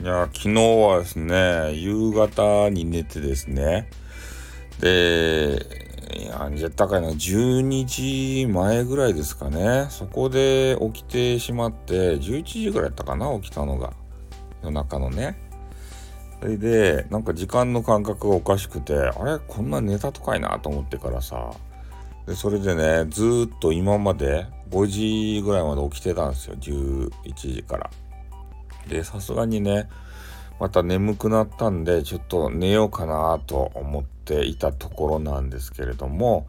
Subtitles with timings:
[0.00, 3.90] いや昨日はですね、夕方に寝てですね、
[4.80, 5.60] で、
[6.16, 13.92] いや、じゃ高いの12時前ぐらいですかね、そこで起きてしまって、11時ぐらいやったかな、起きたのが。
[14.62, 15.36] 夜中のね。
[16.40, 19.38] それで、なんか時間の感覚がおかしくて、あれ？
[19.46, 21.50] こんな寝たとかいなと思ってからさ、
[22.26, 27.90] で、それでね、ずーっと今まで5時ぐらいまで起きてたんですよ、11時から。
[28.88, 29.88] で、さすがにね、
[30.58, 36.46] また眠くなったんで、ちょっと寝ようかなと思っていたところなんですけれども、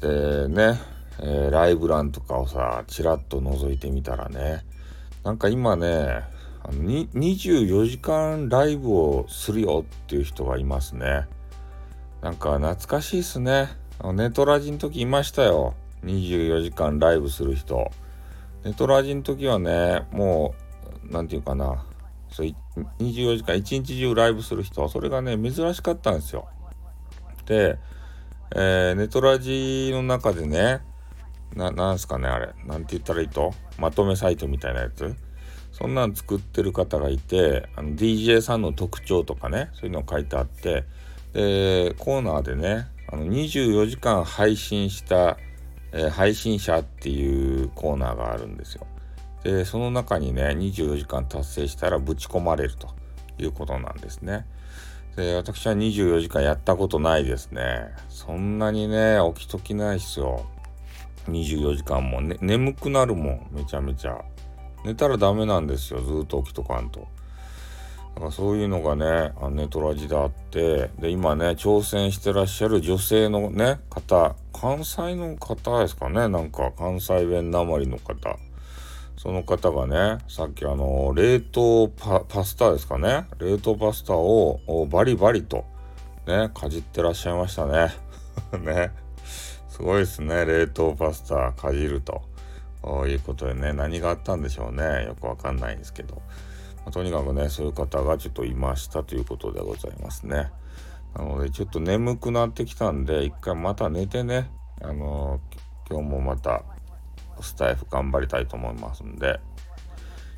[0.00, 0.80] でね、
[1.20, 4.64] えー、ライブランとかをさ、ちらっと覗いてみたらね、
[5.24, 6.22] なんか今ね、
[6.62, 11.26] あの24時間ライブをするよっていう人がいますね。
[12.22, 13.68] なんか懐かしいっすね。
[14.14, 15.74] ネトラジの時いましたよ。
[16.04, 17.90] 24時間ライブする人。
[18.64, 20.69] ネトラジの時はね、もう、
[21.10, 21.84] なんていうかな、
[22.30, 22.54] そう
[22.98, 26.48] 24時間一日中ライブする人、それがね、珍しかったんですよ。
[27.46, 27.78] で、
[28.54, 30.80] えー、ネトラジの中でね、
[31.54, 32.54] な、なんすかね、あれ。
[32.64, 33.52] なんて言ったらいいと？
[33.78, 35.14] まとめサイトみたいなやつ。
[35.72, 40.84] そんなん作ってる方がいて、あの DJ さんの特徴とかね、そういうの書いてあって、
[41.32, 45.36] で、コーナーでね、あの24時間配信した、
[45.92, 48.86] えー、配信者っていうコーナーがあるんですよ。
[49.42, 52.88] で、その中にね、24時間達成したらぶち込まれると
[53.38, 54.46] いうことなんですね。
[55.16, 57.88] で、私は24時間やったことないですね。
[58.08, 60.44] そんなにね、起きときないっすよ。
[61.28, 64.22] 24時間も、ね、眠くなるもん、めちゃめちゃ。
[64.84, 67.08] 寝たらダメなんですよ、ずっと起きとかんと。
[68.14, 78.36] だからそういうのがね、ネトラジであって、で、今ね、挑戦してらっしゃる女性のね、方、関西の方ですかね、なんか関西弁なまりの方。
[79.22, 83.26] その方がね、さっきあの、冷凍パスタですかね。
[83.38, 85.66] 冷凍パスタをバリバリと
[86.26, 87.90] ね、かじってらっしゃいましたね。
[88.64, 88.92] ね。
[89.68, 90.46] すごいですね。
[90.46, 92.22] 冷凍パスタかじると。
[93.06, 95.04] いうことでね、何があったんでしょうね。
[95.04, 96.14] よくわかんないんですけど。
[96.76, 100.50] まあ、とにかくね、そういう方がちょっといましたということでございますね。
[101.14, 104.50] なので、ちょっと眠くなってきたんで、一回また寝てね、
[104.80, 106.64] あのー、今日もまた
[107.42, 109.40] スタイフ頑張りたいと思いますんで、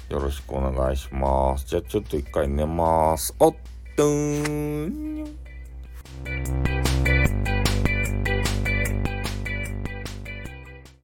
[0.08, 1.66] よろしくお願いします。
[1.66, 3.34] じゃあちょっと一回寝ます。
[3.38, 3.54] おっ
[3.96, 6.61] とーん。